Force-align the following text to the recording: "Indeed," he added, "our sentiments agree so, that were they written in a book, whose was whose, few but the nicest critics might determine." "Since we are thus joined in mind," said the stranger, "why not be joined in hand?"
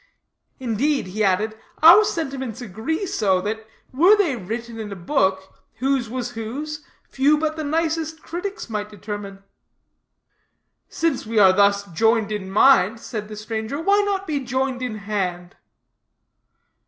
"Indeed," 0.59 1.05
he 1.05 1.23
added, 1.23 1.55
"our 1.83 2.03
sentiments 2.03 2.59
agree 2.59 3.05
so, 3.05 3.39
that 3.41 3.67
were 3.93 4.15
they 4.17 4.35
written 4.35 4.79
in 4.79 4.91
a 4.91 4.95
book, 4.95 5.53
whose 5.75 6.09
was 6.09 6.31
whose, 6.31 6.83
few 7.07 7.37
but 7.37 7.55
the 7.55 7.63
nicest 7.63 8.23
critics 8.23 8.67
might 8.67 8.89
determine." 8.89 9.43
"Since 10.89 11.27
we 11.27 11.37
are 11.37 11.53
thus 11.53 11.83
joined 11.83 12.31
in 12.31 12.49
mind," 12.49 12.99
said 12.99 13.27
the 13.27 13.35
stranger, 13.35 13.79
"why 13.79 14.01
not 14.01 14.25
be 14.25 14.39
joined 14.39 14.81
in 14.81 14.95
hand?" 14.95 15.55